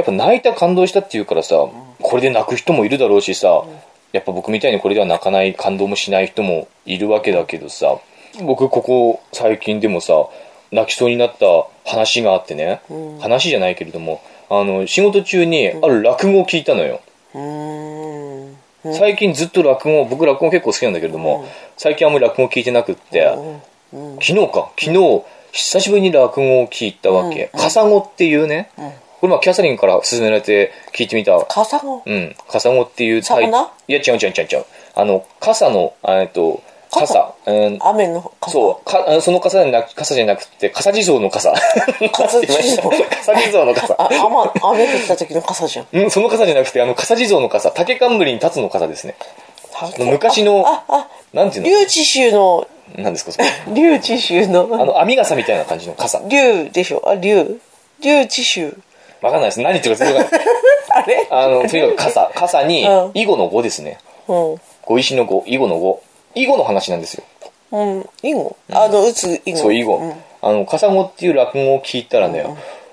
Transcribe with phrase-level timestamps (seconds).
[0.00, 1.68] やっぱ泣いた感動したっていうからさ、
[2.00, 3.64] これで泣く人もいるだろうしさ、
[4.12, 7.98] やっぱ僕みたいにこれでは泣かない感動もしない人もいるわけだけどさ
[8.42, 10.14] 僕ここ最近でもさ
[10.72, 11.46] 泣きそうになった
[11.84, 12.80] 話があってね、
[13.20, 17.02] 話じゃないけれどもあの仕事中にある落語を聞いたのよ、
[17.34, 18.56] うーん。
[18.94, 23.28] 最近ずっと落語僕落語結構好きなんだけれども、最近あんまり落語聞いてなくって、
[23.92, 25.22] 昨日か昨日
[25.52, 28.70] 久しぶりに落語を聞いたわけ「カサゴ」っていうね、
[29.20, 31.38] これまあキャサリンから勧められて聞いてみた。
[31.44, 32.02] カサゴ？
[32.06, 33.70] うん、カサゴっていうタイ魚？
[33.88, 34.64] いや違う違う違う違う。
[34.94, 37.34] あの傘のえっと傘？
[37.46, 37.78] うん。
[37.80, 38.52] 雨の傘？
[38.52, 38.84] そう。
[38.84, 41.52] かあのその傘じゃなく傘じゃなくて傘地蔵の傘。
[42.12, 43.94] 傘地蔵 傘地蔵の傘。
[43.98, 45.86] あ雨雨降った時の傘じゃん。
[45.92, 47.70] うんその傘じゃなくてあの傘地蔵の傘。
[47.70, 49.14] 竹冠に立つの傘ですね。
[49.98, 53.46] 昔のああなんていう竜智秀ののなんですかそれ。
[53.72, 53.98] 竜
[54.48, 54.68] の。
[54.72, 56.20] あの編み傘みたいな感じの傘。
[56.26, 57.02] 竜でしょ？
[57.06, 57.60] あ竜
[58.00, 58.76] 竜智秀
[59.22, 59.60] わかんないです。
[59.60, 60.48] 何言ってるか全然わかんない。
[60.92, 61.26] あれ？
[61.30, 62.30] あのとにかく傘。
[62.34, 63.10] 傘にうん。
[63.14, 63.98] 囲碁の碁ですね。
[64.28, 64.56] うん。
[64.82, 66.02] 碁石の碁囲碁の碁。
[66.34, 67.24] 囲碁の話なんですよ。
[67.72, 68.08] うん。
[68.22, 68.56] 囲碁？
[68.72, 69.56] あの打つ囲碁。
[69.58, 72.44] そう囲碁、あの笠子っていう落語を聞いたらね、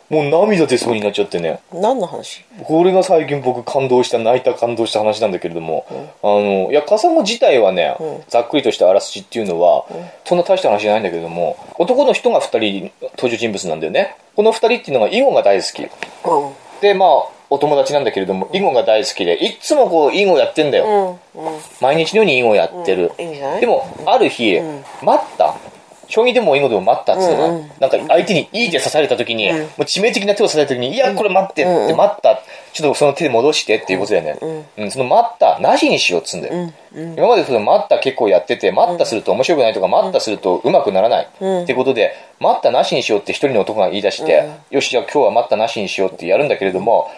[0.10, 1.60] もう涙出そうになっちゃってね。
[1.74, 2.46] うん何の話？
[2.64, 5.86] これが最近僕感動した泣いた感動した話なんだけれども、
[6.24, 8.24] あのいや笠子自体はね、うん。
[8.30, 9.86] ざっくりとしたあらすじっていうのは、
[10.26, 14.16] そんな大した話じゃないんだけれども男の人が2人登場人物なんだよね。
[14.36, 15.84] この2人っていうのが囲碁が大好き。
[15.84, 15.90] うん。
[16.82, 17.10] でまあ
[17.50, 21.46] お友達なんだけれども囲碁が大好きでいっつもこう囲碁やってんだよ、うん。
[21.46, 21.60] うん。
[21.82, 23.26] 毎日のように囲碁やってる、うん。
[23.26, 24.84] いいでもある日、ん。
[25.02, 25.56] 待った
[26.08, 27.72] 将棋でも囲碁でも待ったっつうのが、うんうん。
[27.80, 29.60] なんか相手にいい手刺された時に、うん。
[29.60, 32.42] もう致命的な手を刺された時に、いやこれ待ってって待った、
[32.74, 34.92] ちょっとその手で戻してっていうことだよね、うん。
[34.92, 36.72] その待ったなしにしようっつうんだよ、
[37.18, 47.10] 今までその待った結構やってて待ったすると面白くないとか待ったするとうまくならない、うんっていうことで待ったなしにしようって一人の男が言い出して、よしじゃあ今日は待ったなしにしようってやるんだけれども、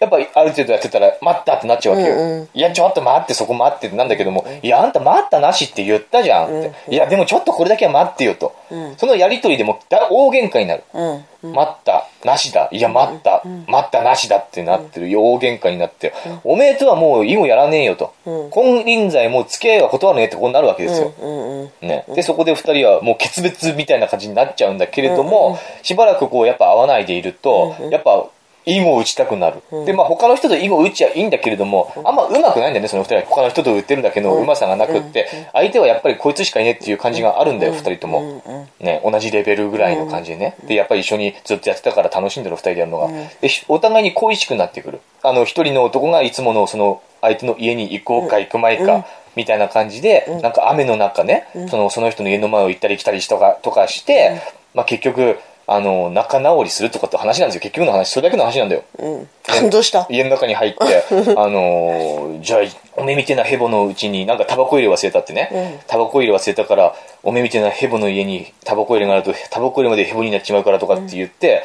[0.00, 2.48] やっぱある程度やってたら待ったってなっちゃうわけよ、うんうん。
[2.52, 4.08] いやちょっと待ってそこ待ってってなん。
[4.08, 6.60] だけども、いやあんた待ったなしって言ったじゃん。
[6.60, 8.54] って、いやでもちょっとこれだけは待ってよと、
[8.96, 11.52] そのやりとりでもだ大喧嘩になる、うん。
[11.52, 12.68] 待ったなしだ。
[12.72, 15.08] いや待った、待ったなしだってなってる。
[15.08, 18.50] 大喧嘩になって、おめえとはもう囲碁やらねえよと、うん。
[18.50, 21.60] 金輪際もう付き合いは断るねってこうなるわけですよ、うん。
[21.60, 21.70] うん。
[21.80, 28.26] ね、でそこで2人はもう決別みたいな感じになっちゃうんだけれども、しばらくこうやっぱ会わないでいると、やっぱ
[28.68, 33.14] 囲碁を打ちたくなる、でまあ他の人と囲碁を打ちゃいいんだけれども、あんま上手くないんだよねその2人。
[33.16, 38.42] は他の人と打ってるだけの上手さがなくって、相手はやっぱりこいつしかいねえっていう感じがあるんだよ、2人とも、
[38.80, 43.08] ね、同じレベルぐらいの感じでね、でやっぱり一緒にずっとやってたから楽しんでる2人でやるのが、
[43.40, 45.00] でひお互いに恋しくなってくる。
[45.22, 54.40] あの一人の男がいつものその相手の家に行こうか行くまいか、みたいな感じで、なんか雨の中ね、そのその人の家の前を行ったり来たりとかとかして、
[54.74, 55.38] まあ、結局
[55.70, 57.60] あの仲直りするとかって話なんですよ。
[57.60, 58.84] 結局の話それだけの話なんだよ。
[58.98, 59.28] うん。
[59.46, 60.06] 感動した。
[60.08, 61.04] 家の中に入って
[61.36, 62.60] あのーじゃあ
[62.96, 65.80] おめみてえなヘボのうちになんかタバコ入れ忘れたってね、うん。
[65.86, 71.62] タバコ入れ忘れたからおめみてえなヘボの家にタバコ入れがあるとタバコ入れまでヘボになっちまうからとかって言って、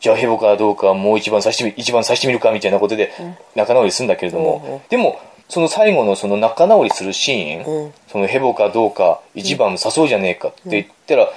[0.00, 3.12] じゃあヘボかどうかもう一番さしてみ一番さしてみるかみたいなことで
[3.54, 4.80] 仲直りするんだけれども、うんうん。
[4.88, 7.94] でもその最後のその仲直りするシーン、うん。
[8.10, 11.30] そのヘボかどうか一番誘そうじゃねえかって言ったら、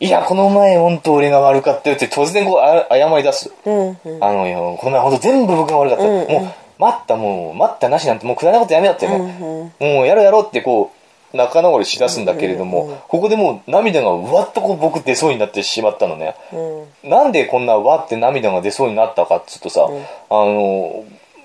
[0.00, 4.24] いやこの前本当俺が悪かったよって突然こうあ謝り出す、うんうん。
[4.24, 6.28] あのよこの前本当全部僕が悪かった、うんうん。
[6.30, 9.18] もう待ったもう待ったなしなんてもうくだらないことやめようってね、う。
[9.18, 9.96] んうん。
[9.96, 10.90] もうやろうやろうってこ
[11.34, 17.10] う仲直りしだすんだけれども、ここでもう涙がうわっとこう僕出そうになってしまったのね、うん。
[17.10, 19.88] なんでこんなわって涙が出そうになったかっつうとさ、あ
[20.30, 21.04] の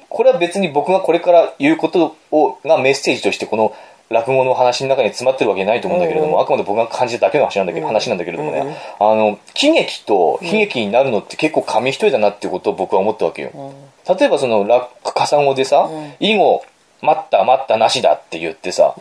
[0.10, 3.76] これは別に僕がこれから言うことをがメッセージとしてこの
[4.10, 6.42] 落語の話の中に詰まってるわけないと思うんだけれども、うん。
[6.42, 13.74] あくまで僕が感じただけの話なんだけど、話なんだけれどもね、あの喜劇と悲劇になるのって結構紙一重だなってことを僕は思ったわけよ、
[14.08, 16.64] 例えばその落下さ語でさうん「以後
[17.02, 18.96] 待った待ったなしだ」って言ってさ、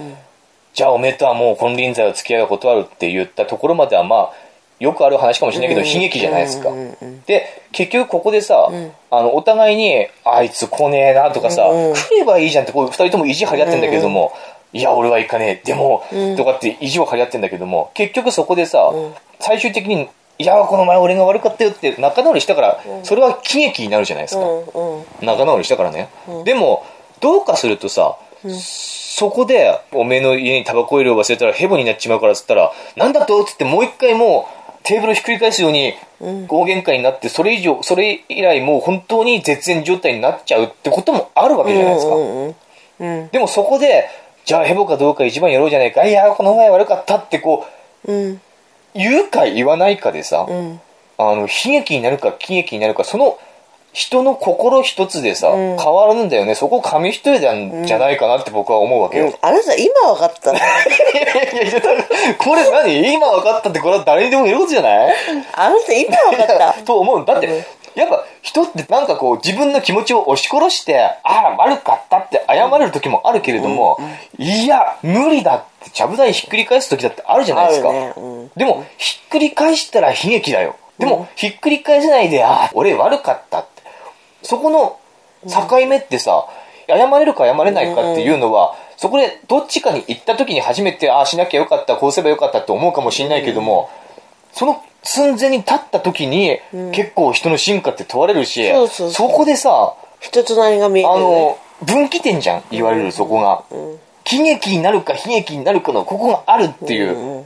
[0.73, 4.33] じゃあおめえとはもう金輪際を付き合いを断るって言ったところまではまあ
[4.81, 5.87] よくある話かもしれないけど、うん。
[5.87, 8.71] 悲劇じゃないですか、うんうんうんで結局ここでさ、
[9.11, 11.95] あのお互いに「あいつ来ねえな」とかさ「うんうん。
[11.95, 14.33] 来ればいいじゃん」ってこう二人とも意地張り合ってんだけれども
[14.75, 15.67] 「いや俺は行かねえ。
[15.67, 16.37] でも」うん。
[16.37, 19.15] とかって意地を張り合ってんだけども結局そこでさ、ん。
[19.41, 24.43] 最終的に「いやこの前俺が悪かったよ」って仲直りしたから、それは喜劇になるじゃないですか、
[25.21, 26.09] 仲直りしたからね、
[26.45, 26.85] でも
[27.21, 28.17] どうかするとさ、
[28.47, 44.09] そこでおめえの家にタバコ入れを忘れたらヘボになっちまうからっつったらなんだとっつってもう一回もうテーブルをひっくり返すように大喧嘩になってそれ以上それ以来もう本当に絶縁状態になっちゃうってこともあるわけじゃないですか、でもそこで
[44.45, 47.67] じゃあヘボかどうか一番やろうじゃないかいやこの前悪かったってこ
[48.07, 48.41] ううん
[48.95, 50.81] 言うか言わないかでさ、うん
[51.17, 53.39] あの悲劇になるか喜劇になるかその
[53.93, 56.57] 人の心一つでさ、変わるんだよね。
[56.57, 57.53] そこ紙一重な
[57.83, 59.27] んじゃないかなって僕は思うわけよ。
[59.27, 60.51] うんあなた今分かった。
[60.51, 60.61] いや
[61.53, 61.81] いやいや、
[62.37, 63.13] これ何？
[63.15, 65.15] 今分かったってこれは誰にでも言えることじゃない？
[65.53, 66.73] あなた今分かった。
[66.83, 67.25] と思う。
[67.25, 67.65] だって、
[67.95, 73.99] やっぱ人ってなんかこう自分の気持ちを押し殺して、あら悪かったって謝れる時もあるけれども、
[74.39, 77.93] いや、無理だってちゃぶ台ひっくり返す時だってあるじゃないですか。
[77.93, 78.13] ね。
[78.17, 78.51] うん。
[78.57, 80.77] でも、ひっくり返したら悲劇だよ。
[80.99, 83.83] でも、ひっくり返せないで、あ、俺悪かったって。
[84.43, 84.99] そこの
[85.49, 86.47] 境目ってさ、
[86.89, 93.91] 謝れるか謝れないかっていうのは、そこでどっちかに行った時に初めて、ああ、しなきゃよかった、こうすればよかったって思うかもしれないけども、
[94.55, 96.59] その寸前に立った時に、
[96.93, 101.15] 結構人の進化って問われるし、そうそうそうこでさ、人となりが見える、ね。
[101.15, 103.65] あの、分岐点じゃん、言われるそこが。
[104.25, 107.45] 喜劇になるか悲劇になるかのここがあるっていう。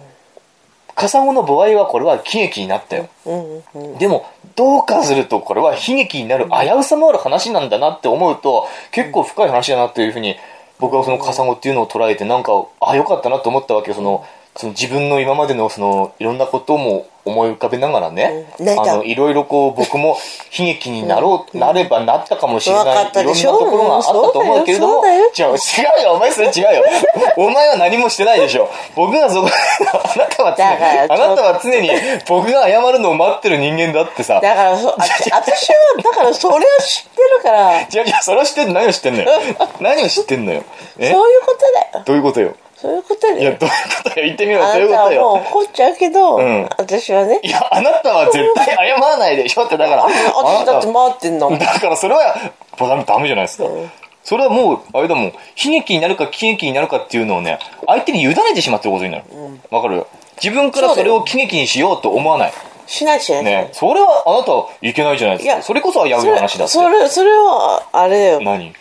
[0.95, 3.09] カサゴの場合はこれは喜劇になったよ。
[3.25, 3.99] うんうん。
[3.99, 10.37] でも、どうかするとこれは悲劇になる危うさもある話なんだなって思うと、結構深い話だなっていうふうに、
[10.81, 13.95] 僕はそのカサゴっていうのを捉えて、なんか、あ、よかったなと思ったわけよ。
[13.95, 14.25] その、
[14.57, 18.69] その自分の今までのその、いろんなことも思い浮かべながらね、うん。
[18.71, 20.19] あの、いろいろこう、僕も
[20.59, 25.23] 悲劇になろう、なればなったかもしれない、わかったいろんなところがあったと思うけれども、違う、違
[26.01, 26.83] うよ、お前それ違うよ。
[27.37, 28.69] お前は何もしてないでしょ。
[28.97, 31.91] 僕がそこ、あなたは常に、あなたは常に
[32.27, 39.31] 僕が謝るのを待ってる人間だってさ、だからそ、あ 私は、だからそれを知ってるから、違う違う、それを知ってんの何を知ってんのよ。
[39.81, 40.63] 何を知ってんのよ。
[40.99, 41.13] え？
[41.13, 41.61] そういうこと
[41.93, 42.05] だよ。
[42.05, 42.55] どういうことよ？
[42.81, 43.57] そういうことだいや、よ。
[43.59, 44.27] どういうことよ。
[44.27, 45.63] 言ってみろどういうなたはもうことよ。
[45.65, 50.03] 怒っちゃうけど、うん私はねい、や、あなたは絶対謝らないでしょって、だから。
[50.35, 51.59] 私だってあ回ってんの。
[51.59, 52.37] だからそれは、
[52.79, 53.65] ダメ、じゃないですか。
[54.23, 55.33] それはもう、あれだもん、悲
[55.73, 59.25] 劇になるか喜劇になるかっていうのをね、相手に委ねてしまってることになる。
[59.71, 60.07] わ、かる？
[60.41, 62.53] 自分からそれを喜劇にしようと思わない。
[62.87, 63.45] しないしない。
[63.45, 63.71] ね。
[63.73, 65.55] それはあなたはいけないじゃないですか。
[65.55, 66.73] いやそれこそ危うい話だって。
[66.75, 68.41] それ、それは、あれだよ。
[68.41, 68.73] 何？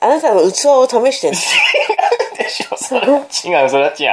[0.00, 1.38] あなたの器を試してんの。
[1.38, 1.46] で
[2.52, 4.06] し ょそれは違う、それは違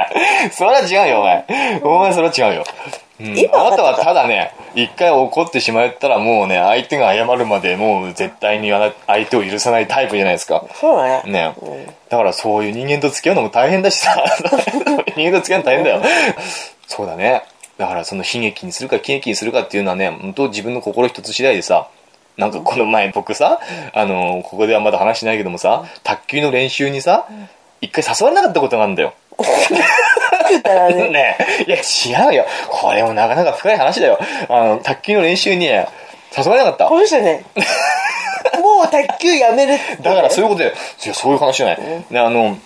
[0.48, 0.52] う。
[0.52, 1.44] それは違うよ、お前。
[1.82, 2.64] お前それは違うよ。
[3.20, 10.64] うん、今あなたはたただね、一回怒ってしまったらもうね、相手が謝るまでもう絶対に相手を許さないタイプじゃないですか。
[10.74, 11.30] そうだね。
[11.30, 11.54] ね、
[12.08, 14.24] だからそういう人間と付き合うのも大変だしさ、
[15.16, 16.02] 人間と付き合うの大変だよ。
[16.86, 17.42] そうだね。
[17.76, 21.88] だからその悲劇にするか喜劇にするかっていうのはね、本当自分の心一つ次第でさ、
[22.36, 23.60] なんかこの前僕さ、
[23.92, 27.26] あの、ここではまだ話しないけどもさ、卓球の練習にさ、
[27.80, 29.14] 一回誘われなかったことがあるんだよ。
[29.40, 32.46] ね、 ねいや違うよ。
[32.68, 34.18] これもなかなか深い話だよ。
[34.48, 35.88] あの、卓球の練習にね
[36.36, 36.98] 誘われなかったこ。
[36.98, 37.44] の人ね、
[38.60, 39.78] もう卓球やめる。
[40.00, 40.74] だからそういうことで、
[41.04, 41.78] いやそういう話じゃない。
[42.10, 42.56] ね、あの、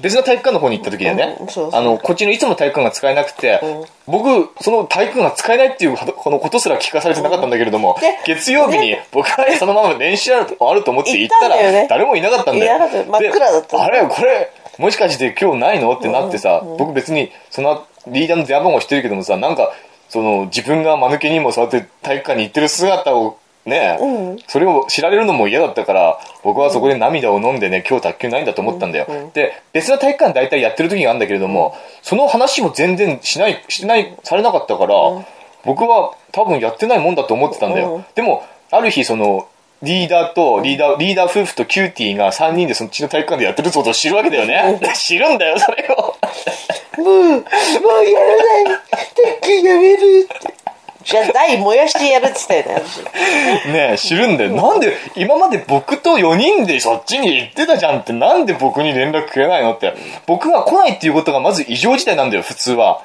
[0.00, 3.60] 別の体育館の方に行った時でねうんそう、そうあの、こっちのいつも体育館が使えなくて、
[4.06, 12.76] 僕、その体育館が使えないっていうこのことすら聞かされてなかったんだけれどもで、月曜日に僕はそのまま練習あるあると思って行ったら、ね誰もいなかったんだよ。
[12.76, 15.92] いなかった真っ暗だったであれ、これ、もしかして今日ないの？
[15.92, 19.72] ってなってさ、僕別に、そのリーダーの電話番号知ってるけどもさ、なんか、
[20.08, 29.30] その自分が間抜けにもそうやって体育館に行ってる姿をね、それを知られるのも嫌だったから、僕はそこで涙を飲んでね、今日卓球ないんだと思ったんだよ。
[29.34, 34.94] で、別の体育館大体やってる時があるんだけれども、その話も全然しない、してない、されなかったから、
[35.66, 38.02] 僕は多分やってないもんだと思ってたんだよ。
[38.14, 39.46] でも、ある日その、
[39.82, 44.78] リーダーと、リーダー、リーダー夫婦とキューティーが3人でそっちの体育館でやってるってことを知るわけだよね。
[44.94, 46.16] 知るんだよ、それを。
[47.02, 47.40] もう、もう
[48.04, 48.80] やらない。
[49.40, 50.54] 卓球やめるって。
[51.02, 53.68] じゃあ、台燃やしてやるって言ったよね、私。
[53.68, 54.50] ねえ、知るんだよ。
[54.50, 59.94] なんで、今まで僕と4人でそっちに行ってたじゃんって、なんで僕に連絡くれないのって。
[60.26, 63.02] 僕が来ないっていうことがまず異常事態なんだよ、普通は。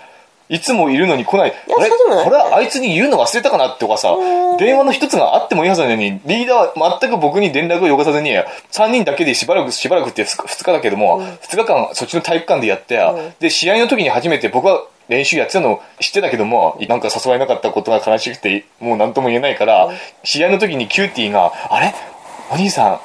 [0.50, 1.50] いつもいるのに来ない。
[1.50, 1.90] やあれ？
[1.90, 4.16] これはあいつに言うの忘れたかなとかさ、
[4.60, 13.00] 電話の一つがあってもいいはずなのに、リーダーは全く僕に連絡をよこさずに、3人だけでしばらく、しばらくって2日だけども、2日間そっちの体育館でやって、
[13.40, 19.90] で、試合の時に初めて僕は練習やってたのを知ってたけども、なんか誘われなかったことが悲しくて、もう何とも言えないから、
[20.24, 21.94] 試合の時にキューティーが、あれ？
[22.52, 23.00] お兄さん、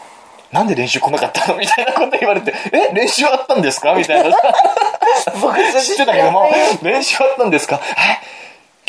[0.53, 1.57] なんで練習来なかったの？
[1.59, 3.95] みたいなこと言われて、え練習あったんですか？
[3.95, 4.35] みたいな。
[5.41, 6.49] 僕知ってたけども、
[6.83, 7.81] 練習あったんですか？
[7.97, 8.41] え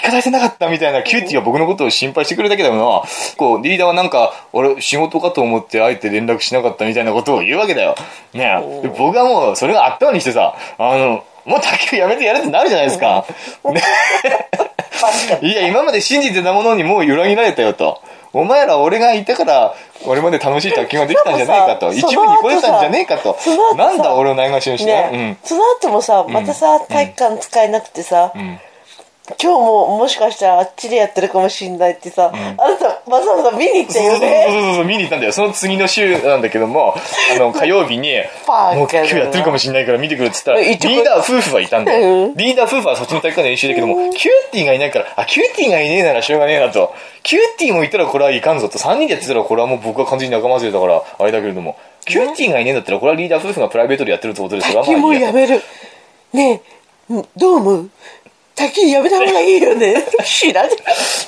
[0.01, 3.05] 聞かされてなかったみたいな、キューティーは僕のことを心配してくれたけども、
[3.37, 7.95] こう、リーダーはなんか、俺、仕事かと思って、あえて連絡しなかったみたいなことを言うわけだよ。
[8.33, 8.63] ね
[8.97, 13.25] 僕はもう、それがあったのにしてさ、あの、もう卓球やめてやるってなるじゃないですか。
[13.65, 13.83] ね。
[15.43, 18.01] いや、今まで信じてたものにもう裏切られたよと。
[18.33, 21.91] お前ら俺がいたから、俺まで楽しい卓球ができたんじゃねえかと。
[21.91, 23.35] 一部に来れたんじゃねえかと。
[23.75, 24.91] なんだ俺をないがしろにして。
[24.91, 28.33] ね、その後もさ、またさ、体育館使えなくてさ、
[29.39, 34.45] 今日ももしかしたらあっちでやってるかもしんないってさ、あなた、わざわざ見に行ったよそうそうね。
[34.47, 35.31] そうそう見に行ったんだよ。
[35.31, 36.95] その次の週なんだけども、
[37.35, 38.13] あの、火曜日に、
[38.75, 42.35] もう今日やってるかもしれないから見てくるって言ったら、リーダー夫婦はいたんだうよん。
[42.35, 46.93] リーダー夫婦はそっちの体育館で練習だけども、キューティーがいないから、あ、キューティーがいねえならしょうがねえなと。
[47.23, 48.79] キューティーもいたらこれはいかんぞと。
[48.79, 55.61] 3人でやってたらこれはもう僕は完全に仲間外れだから、あれだけれども、キューティーがいねえんだったらこれはリーダー夫婦がプライベートでやってるってことで、それはまあもうやめる。
[56.33, 56.61] ね
[57.09, 57.89] え、どう思う
[58.67, 60.03] 卓球やめた方がいいよね。
[60.23, 60.69] 知らね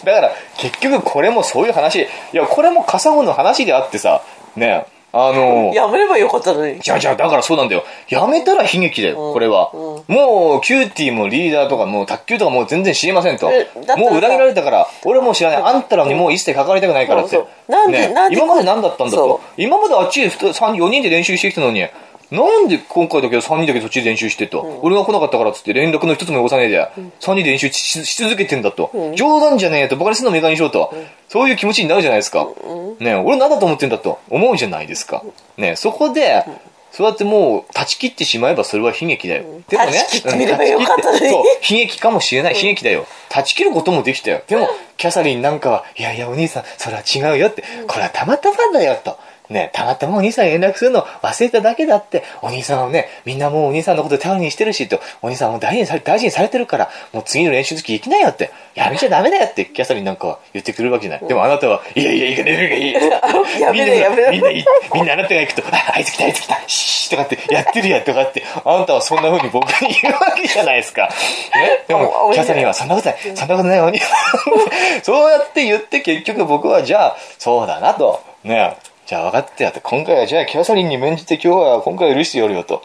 [0.04, 2.02] だから、結局これもそういう話。
[2.02, 4.22] いや、これも笠碁の話であってさ、
[4.56, 4.86] ね、
[5.16, 5.76] あのえ。
[5.76, 6.80] やめればよかったのに。
[6.80, 7.84] じゃあじゃあ、だからそうなんだよ。
[8.10, 9.70] やめたら悲劇だよ、これは。
[10.08, 13.48] もう、キューティーもリーダーとか、もう卓球とかもう全然知りませんと
[13.96, 15.62] もう裏切られたから、俺もう知らない。
[15.62, 17.36] あんたらにもう一切関わりたくないからって。
[17.36, 19.40] そうそうなんでねなんで今まで何だったんだと。
[19.56, 21.88] 今まであっちで4人で練習してきたのに、
[22.34, 24.80] なんで今回だけ3人だけそっちで練習してと？
[24.82, 28.90] 俺が来なかったからっつって連絡の一つもよこさねえで、3人で練習しし続けてんだと。
[29.16, 30.92] 冗談じゃねえと、バカにするのもいい加減にしろと。
[31.30, 32.48] そういう気持ちになるじゃないですか。
[33.00, 35.24] ね俺何だと思ってんだと思うじゃないですか。
[35.58, 36.44] ねそこで、
[36.92, 39.44] そうやってもう断ち切ってしまえばそれは悲劇だよ。
[39.68, 43.06] でもね、断ち切ってみればよかったのにうん断ち切ってそう、悲劇かもしれない、悲劇だよ。
[43.30, 44.42] 断ち切ることもできたよ。
[44.48, 49.18] でも、キャサリンなんかは、いやいやお兄さん、それは違うよって、これはたまたまだよと。
[49.50, 61.28] ね、たまたまお兄さんに連絡するの忘れただけだって、お兄さんはね、みんなもうお兄さんのこと頼りにしてるし、と、お兄さんも大事にされ、大事にされてるから、もう次の練習時行きなよって、やめちゃダメだよって、キャサリンなんかは言ってくるわけじゃない。
[61.28, 63.10] でもあなたは、いやいや、いいかね、いいかいい。
[63.62, 71.10] やめろやめろみんな、みんな、みんなあなたが行くと、あ、あいつ来た、あいつ来た、シーとかって、やってるや、とかって、あんたはそんな風に僕に言うわけじゃないですか。
[71.56, 71.84] ね？
[71.88, 74.10] でおも、おキャサリンはそんなことない、そんなことないお兄さん。
[75.04, 78.22] そうやって言って結局僕はじゃあ、そうだなと。
[78.44, 82.82] ねじゃあ分かってやって、今回はじゃあキャサリンに免じて今日は今回は許してやるよと。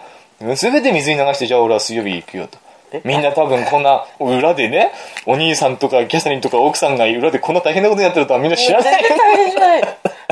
[0.56, 2.58] すべて水に流してじゃあ俺は水曜日行くよと。
[3.04, 4.92] みんな多分こんな裏でね、
[5.26, 9.02] お兄さんとかキャサリンとか奥さんが裏でこんな大変なことになってるとはみんな知らない。
[9.02, 9.82] 大変じゃない。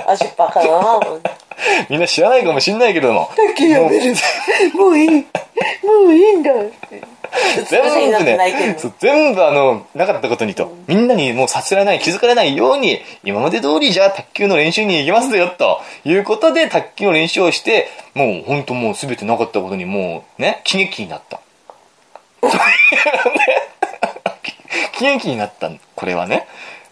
[0.06, 1.00] 足バカだな。
[1.90, 3.30] みんな知らないかもしんないけれども。
[3.36, 4.14] 卓球やめる。
[4.74, 5.08] もういい。
[5.08, 6.50] もういいんだ。
[7.68, 21.40] 全部ね、そう全部あの、なかったことにと、みんなにもうさせられない、気づかれないように、今まで通りじゃあ卓球の練習に行きますよ、ということで卓球の練習をして、もう本当もう全てなかったことにもうね、喜劇になった。
[24.98, 26.46] 喜劇になったこれはね。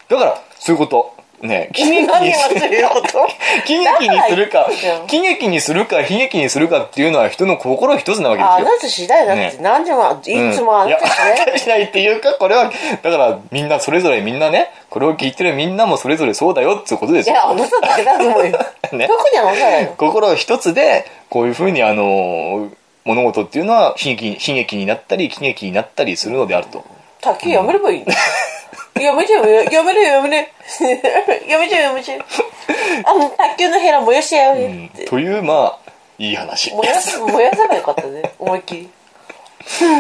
[0.09, 1.15] だから、そういうこと。
[1.45, 3.29] ね、 喜劇何がにするそういうこと？
[3.67, 4.69] 喜劇にするか。
[5.07, 8.57] 喜劇にするか、悲劇にするかっていうのは人の心一つなわけですよ。
[8.57, 9.57] あなた次第だってね。
[9.61, 11.07] 何でもいつもあないた
[11.59, 12.71] 次第ないっていうかこれは
[13.03, 18.59] だからみんなそれぞれみんなねこれを聞いてるみんなもそれぞれそうだよっていうことですよいやあなただけだと思うよ
[18.93, 22.69] ね特にあなただよ心一つでこういうふうにあの
[23.05, 26.85] 物事っていうのは悲劇悲劇になったり喜劇になったりするのであると
[27.21, 28.05] 卓球やめればいい
[29.01, 29.63] やめちゃうよ。
[29.65, 30.53] やめれよやめれ
[31.49, 32.25] や めちゃうやめちゃう。
[33.05, 34.67] あの卓球のヘラ燃やしちゃうよ。
[34.67, 34.87] うん。
[34.87, 38.33] ってというまあいい話燃やす燃やせばよかったね。
[38.39, 38.91] 思いっきり。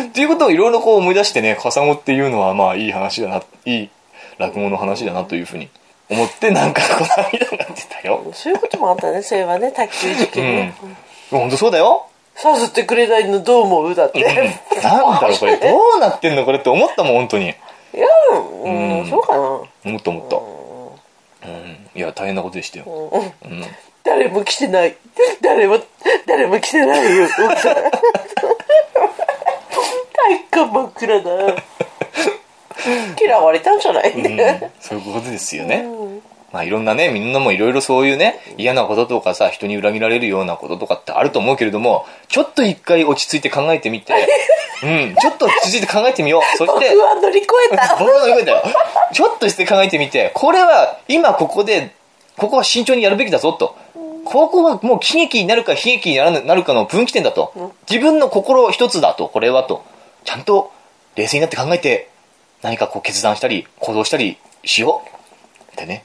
[0.06, 3.90] っていうことをいろいろこう思い出してね笠子っていうのはまあいい話だないい
[4.38, 5.70] 落語の話だなというふうに
[6.10, 8.22] 思ってなんかこう涙が出たよ。
[8.32, 10.74] そういうこともあったねそういえばね卓球事件ね、
[11.30, 12.06] 本当そうだよ。
[12.42, 13.94] 誘ってくれないのどう思う？
[13.94, 14.82] だって、うん。
[14.82, 15.56] なんだろうこれ。
[15.56, 16.44] どうなってんの？
[16.44, 17.54] これって思ったもん本当に
[18.34, 19.38] うん、そうかな。
[19.38, 20.36] 思った思った。
[21.48, 21.88] うん。
[21.94, 22.84] いや大変なことでしたよ。
[22.86, 23.62] うん。
[24.02, 24.96] 誰も来てない。
[25.40, 25.78] 誰も
[26.26, 27.28] 誰も来てないよ。
[30.24, 31.30] 体育館真っ暗だ
[33.20, 34.22] 嫌われたんじゃない、うん。
[34.80, 35.84] そういうことですよね。
[36.54, 44.14] まあいろんなね、みんなもいろいろそういうね、嫌なこととかさ、人に裏切られるようなこととかってあると思うけれども、ちょっと一回落ち着いて考えてみて、
[44.84, 46.42] うん、ちょっと落ち着いて考えてみよう。
[46.56, 48.62] そして、僕は乗り越えた 僕の言うだよ。
[49.12, 51.90] ちょっとして考えてみて、これは今ここで、
[52.36, 53.74] ここは慎重にやるべきだぞと。
[54.24, 57.52] ここはもう喜劇になるか悲劇にならななるかの分岐点だと。
[57.90, 59.82] 自分の心一つだと、これはと。
[60.22, 60.70] ちゃんと
[61.16, 62.10] 冷静になって考えて、
[62.62, 65.72] 何かこう決断したり、行動したりしよう。
[65.72, 66.04] ってね。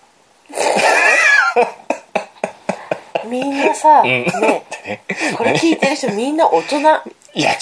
[3.26, 4.26] みんなさ、ね。
[5.38, 6.80] これ聞いてる人みんな大人
[7.36, 7.58] いや、違う。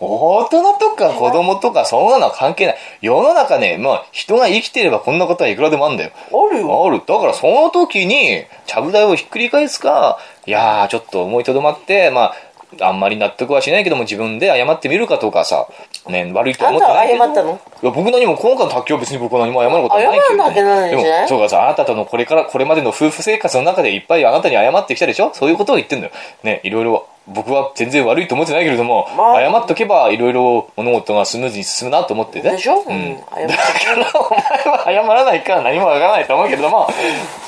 [0.00, 2.76] 大人とか子供とかそんなのは関係ない。
[3.00, 6.10] 世の中ね、まあ、人が生きてればこんなことはいくらでもあるんだよ。
[6.14, 7.00] あるよある。
[7.06, 12.34] だからその時に、ちゃぶ台をひっくり返すか、いやー、ちょっと思いとどまって、まあ、
[12.80, 15.68] あんまり納得はしないけども自分で謝ってみるかとかさ、
[16.08, 17.24] ね、悪いと思ってないけど。
[17.24, 17.80] あんたは謝ったの？
[17.82, 25.32] いや、僕何も、今回の卓球は別に僕は何も謝ることはないけど、謝らなでも、そうかさ、あなたとのこれから、これまでの夫婦生活の中でいっぱいあなたに謝ってきたでしょ？
[25.34, 26.12] そういうことを言ってんだよ。
[26.42, 32.52] ね、いろいろ僕は全然悪いと思ってないけれども、まあ謝っとけばいろいろ物事がスムーズに進むなと思ってね。
[32.52, 32.80] でしょ？
[32.80, 33.16] うん。
[33.16, 34.42] だからお前
[34.76, 36.88] は謝らないから何もわからないと思うけれども、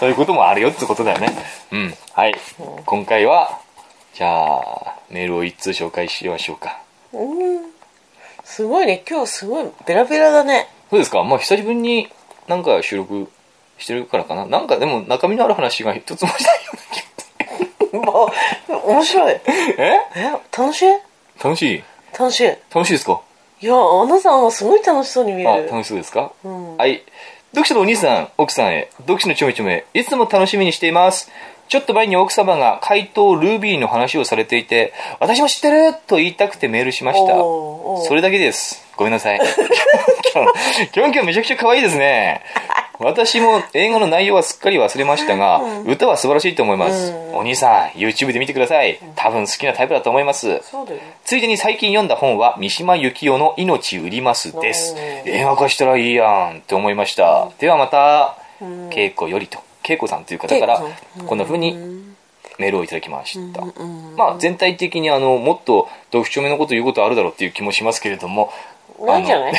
[0.01, 1.29] そういうこともあるよってことだよね。
[1.71, 1.95] うん。
[2.13, 2.35] はい。
[2.87, 3.61] 今回は、
[4.19, 6.81] じゃあ、メールを一通紹介しましょうか。
[8.43, 9.05] すごいね。
[9.09, 10.67] 今日すごいベラベラだね。
[10.91, 11.23] そうですか？
[11.23, 12.09] まあ久しぶりに
[12.49, 13.31] なんか収録
[13.79, 14.45] してるからかな。
[14.45, 18.13] なんかでも中身のある話が一つもしないような気が。
[18.13, 18.29] も
[18.87, 19.35] う面白い。
[19.35, 19.41] え？
[20.17, 20.31] え？
[20.51, 20.87] 楽しい？
[21.41, 21.85] 楽しい？
[22.19, 22.47] 楽しい。
[22.75, 23.21] 楽しいですか？
[23.61, 25.69] いやアナさんはすごい楽しそうに見あ、える。
[25.71, 26.77] 楽しそうですか、ん。
[26.77, 27.05] はい。
[27.53, 31.31] 読書のお兄さん、奥さんへ、読書のちょめちょめ、いつも楽しみにしています。
[31.69, 37.35] ちょっと前に奥様が怪盗ルビーの話をされていて、私も知ってると言いたくてメールしました。
[37.37, 38.87] それだけです。
[38.97, 39.41] ごめんなさい。
[40.93, 42.43] キョンキョンめちゃくちゃ可愛いですね。
[43.01, 47.13] 私も映画の内容はすっかり忘れましたが、歌は素晴らしいと思います。
[47.33, 48.99] お兄さん、YouTube で見てください。
[49.15, 50.61] 多分好きなタイプだと思います。
[51.25, 54.95] ついでに最近読んだ本は三島由紀夫の命売りますです。
[55.27, 57.49] 映画化したらいいやんって思いました。
[57.61, 58.37] ではまた
[58.91, 59.59] 恵子よりと。
[59.89, 60.83] 恵子さんという方から
[61.27, 61.73] こんな風に
[62.59, 63.63] メールをいただきました。
[64.17, 68.53] まあ全体的にあのもっと読書目のこと言うことあるだろうっていう気もしますけれども
[69.01, 69.55] ないんじゃない？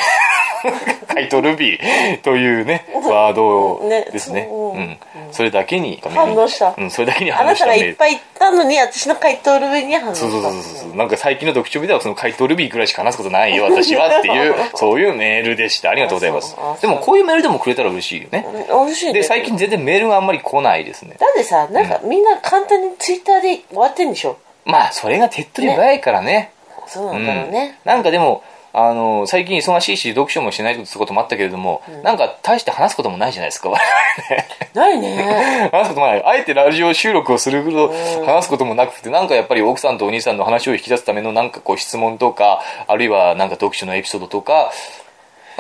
[1.14, 4.06] 怪盗ルビーというねワードね。
[4.12, 4.48] ですね。
[4.50, 4.76] そう。
[4.76, 4.98] うん。
[5.32, 6.74] それだけに反応した。
[6.78, 7.76] うんそれだけにあなたが反応した。
[7.76, 10.28] メールいっぱい言ったのに私の回答ルビーに反応した。
[10.30, 15.00] そうそうそうそうなんか最近の読書日ではその怪盗ルビーくらいしか話すことないよ私はっていう そう。
[15.00, 15.90] いうメールでした。
[15.92, 16.56] ありがとうございます。
[16.82, 18.46] でもこういうメールでもくれたら嬉しいよね。
[18.70, 18.86] うん。
[18.88, 21.16] 美味しいねで最近全然メールがあんまり来ないですね。
[21.20, 24.38] だってさなんかみんな簡単にツイッターで終わってんでしょ？
[24.66, 26.52] まあそれが手っ取り早いからね。
[26.88, 28.42] そうなんだろうね、なんかでも
[28.74, 34.42] あの最近忙しいし読書もしないってこともあったけれども、なんか大して話すこともないじゃないですか我々。
[34.42, 35.70] ねないね。
[35.74, 36.24] 話すこともない。
[36.24, 37.94] あえてラジオ収録をするほど
[38.26, 44.72] 話すこともなくてなんかやっぱり奥さんとお兄さんの話を引き出すためのなんかこう質問とかあるいはなんか読書のエピソードとか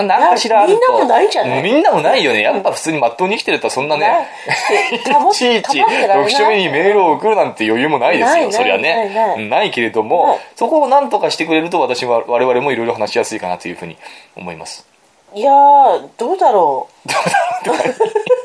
[0.03, 0.79] 何かしらあると。
[0.79, 1.63] みんなもないんじゃない。
[1.63, 2.41] みんなもないよね。
[2.41, 9.35] やっぱ普通にまっとうに生きてるとそんなね ないちいち読書目にメールを送るなんて余裕もないですよそりゃね。
[9.49, 13.97] ないけれどなもいそこを何とかしてくれると私は我々もいろいろ話しやすいかなというふうに
[14.35, 14.85] 思います。
[15.33, 16.87] いやーどうだろ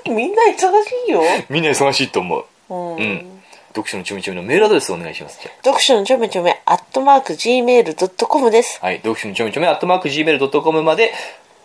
[0.07, 0.11] う。
[0.11, 2.45] みんな忙しいよ、みんな忙しいと思う。
[2.69, 2.97] うん。
[2.97, 3.43] うん。
[3.75, 5.41] 読書のちょみちょみのメールアドレスをお願いします。
[5.65, 8.79] 読書のちょめちょめアットマーク Gmail.com です。
[8.81, 11.13] はい、読書のちょめちょめ、アットマーク Gmail.com まで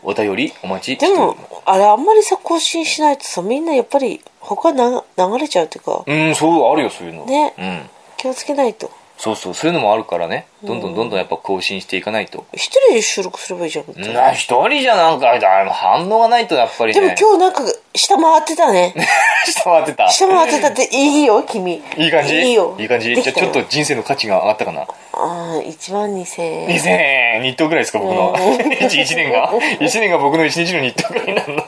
[0.03, 1.35] お便りお待ちしてでも。
[1.65, 7.25] あれあんまりさ更新しないとさみんなやっぱり他な流れちゃうっていうかうん、そう、あるよ、そういうの。
[7.25, 7.89] ねうん。
[8.17, 12.45] 気をつけないとそうそう、そういうのもあるからね、どんどんどんどんやっぱ更新していかないと。
[12.53, 17.01] 一人で収録すればいいじゃん、な、一人じゃなんか、だ反応がないとやっぱりね。
[17.01, 17.61] でも今日なんか
[17.93, 18.93] 下回ってたね
[19.45, 20.09] 下回ってた。
[20.09, 22.35] 下回ってたっていいよ君いい感じ？
[22.35, 23.13] いいよいい感じ？
[23.15, 24.81] じゃあちょっと人生の価値が上がったかな？
[24.81, 28.33] ああ1万2000円2000円、日当ぐらいですか、僕の。
[28.35, 31.63] 1, 一年が ?1 年が僕の1日の日当ぐらいになるの。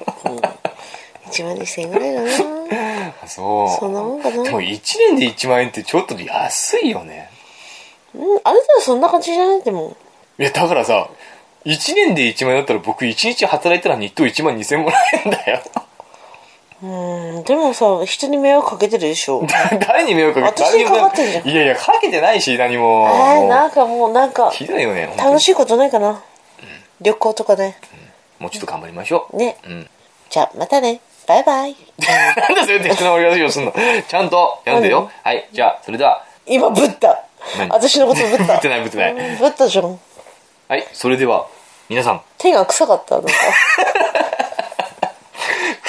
[1.32, 2.30] 1万2000円ぐらいだな
[3.24, 3.70] あそう。
[3.80, 4.80] そんなもんかなでも1
[5.10, 7.30] 年で1万円ってちょっと安いよね。
[8.14, 9.62] うんあなたはそんな感じじゃない？
[9.64, 9.96] でも
[10.40, 11.08] いや、だからさ、
[11.66, 15.62] 1年で1万円だったら僕1日働いたら日当1万2000円もらえんだよ。
[16.84, 17.44] うん。
[17.44, 19.46] でもさ人に迷惑かけてるでしょ。
[19.88, 21.48] 誰に迷惑かけて私にかかってんじゃん。
[21.48, 23.08] いやいや、かけてないし、何も。
[23.10, 25.13] えー、なんかもうなんかひどいよね。
[25.17, 26.22] 楽しいことないかな？
[27.00, 27.78] 旅行とかね。
[28.39, 29.38] もうちょっと頑張りましょう。
[29.38, 29.58] ね。
[29.65, 29.89] うん。
[30.30, 31.02] じゃあまたね。
[31.28, 31.76] バイバイ。
[32.36, 33.74] なんでそうやって人の終わり方をすんの？
[34.08, 35.10] ちゃんと読んでよ。
[35.24, 37.24] はい、じゃあ、それでは、今ぶった。
[37.58, 37.70] 何？
[37.70, 38.44] 私のことぶった。
[38.46, 39.13] ぶってないぶってない。
[39.13, 40.00] うんぶったじゃん。
[40.67, 41.46] はい、それでは、
[41.89, 43.32] 皆さん、手が臭かったなんか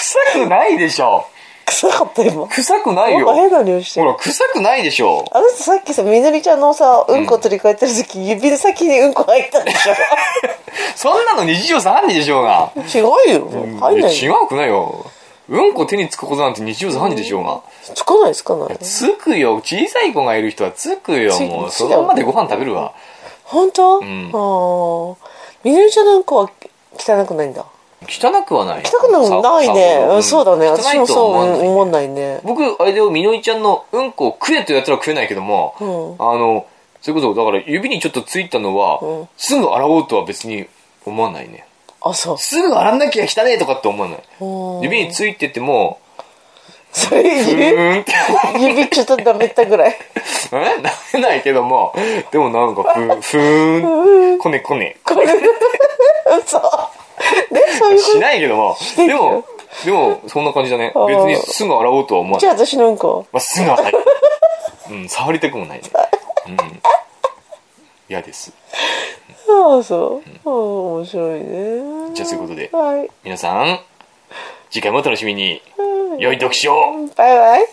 [0.02, 1.26] 臭くないでしょ。
[1.64, 3.18] 臭かった今臭くないよ。
[3.18, 5.24] なんか変な匂いしてるほら、臭くないでしょ。
[5.30, 9.94] あの人さっきさみのりちゃんのさうんこ取り替えてる時、指の先にうんこ入ったでしょ
[10.96, 12.72] そんなの日常茶飯事でしょうが。
[12.76, 13.12] 違うよ
[13.80, 15.06] 入んない違ようくないよ。
[15.48, 17.60] うんこ手につくことなんて日常茶飯事でしょうが。
[17.94, 19.56] つかないつかないつくよ。
[19.64, 21.32] 小さい子がいる人はつくよ。
[21.32, 22.92] つもう、つそのままでご飯食べるわ。
[23.44, 25.28] 本当、んああ
[25.62, 26.50] みのりちゃんのうんこは
[26.98, 27.64] 汚くないんだ
[28.08, 28.82] 汚くはない。
[28.84, 29.10] 汚く
[29.42, 30.06] ないね。
[30.06, 30.22] さうん。
[30.22, 30.68] そうだね。
[30.68, 32.40] 私もそうは思わないね。
[32.44, 36.24] 僕、あれでみのりちゃんのうんこを食えとやったら食えないけども、うん。
[36.24, 36.66] あの、
[37.00, 39.28] そういうこと、だから指にちょっとついたのは、うん。
[39.36, 40.66] すぐ洗おうとは別に
[41.04, 41.66] 思わないね。
[42.00, 42.38] あそう。
[42.38, 44.22] すぐ洗んなきゃ汚ねえとかって思わない。
[44.40, 44.80] うん。
[44.80, 45.98] 指についてても、
[46.92, 49.96] それふ指指ちょっとダメったぐらい。
[50.52, 50.54] え？
[50.54, 51.94] 舐めないけども、
[52.30, 54.98] でもなんかふー、ふーん、こねこね。
[55.02, 56.64] これ嘘ね
[57.79, 59.07] そういうしないけどな。
[59.07, 59.45] でも、
[59.85, 60.92] でも、そんな感じだね。
[60.95, 62.66] 別にすぐ洗おうとは思わじゃなあい。
[62.66, 63.27] 私のうんこ。
[63.33, 63.92] まあ、すぐ洗い。
[64.90, 65.90] うん、触りたくもないね。
[66.49, 66.57] うん。
[68.09, 68.53] 嫌です。
[69.49, 70.29] ああ、そう。
[70.45, 72.14] ああ、面白いね。
[72.14, 73.11] じゃあ、そういうことで、はい。
[73.25, 73.81] 皆さん、
[74.71, 75.62] 次回もお楽しみに、
[76.18, 76.75] 良い読書
[77.16, 77.66] バイバイ。